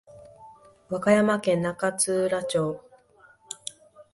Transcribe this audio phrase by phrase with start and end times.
[0.89, 2.81] 和歌山県那智勝浦町